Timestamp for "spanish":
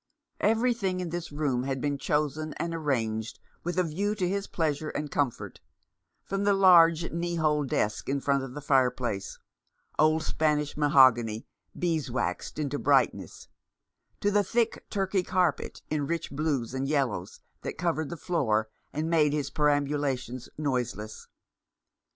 10.23-10.75